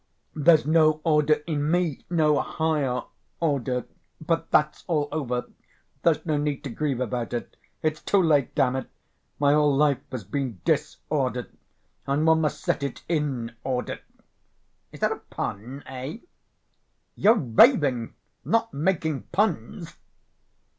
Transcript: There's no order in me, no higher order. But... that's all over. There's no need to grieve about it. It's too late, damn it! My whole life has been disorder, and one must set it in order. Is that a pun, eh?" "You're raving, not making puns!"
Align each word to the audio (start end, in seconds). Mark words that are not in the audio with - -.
There's 0.33 0.65
no 0.65 0.99
order 1.03 1.43
in 1.45 1.69
me, 1.69 2.05
no 2.09 2.39
higher 2.41 3.03
order. 3.39 3.85
But... 4.19 4.49
that's 4.49 4.83
all 4.87 5.07
over. 5.11 5.45
There's 6.01 6.25
no 6.25 6.37
need 6.37 6.63
to 6.63 6.71
grieve 6.71 6.99
about 6.99 7.33
it. 7.33 7.55
It's 7.83 8.01
too 8.01 8.19
late, 8.19 8.55
damn 8.55 8.75
it! 8.75 8.89
My 9.37 9.53
whole 9.53 9.77
life 9.77 9.99
has 10.11 10.23
been 10.23 10.59
disorder, 10.65 11.51
and 12.07 12.25
one 12.25 12.41
must 12.41 12.61
set 12.61 12.81
it 12.81 13.03
in 13.07 13.53
order. 13.63 13.99
Is 14.91 15.01
that 15.01 15.11
a 15.11 15.17
pun, 15.17 15.83
eh?" 15.85 16.17
"You're 17.13 17.35
raving, 17.37 18.15
not 18.43 18.73
making 18.73 19.21
puns!" 19.31 19.97